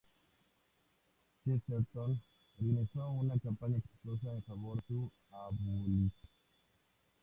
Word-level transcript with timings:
Chesterton 1.45 2.19
organizó 2.59 3.11
una 3.11 3.37
campaña 3.37 3.77
exitosa 3.77 4.31
en 4.31 4.41
favor 4.41 4.77
de 4.81 4.87
su 4.87 5.11
abolición. 5.29 6.11